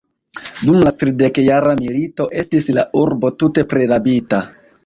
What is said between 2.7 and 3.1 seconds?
la